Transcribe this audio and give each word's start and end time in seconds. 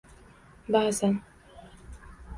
Ba’zan… 0.75 1.21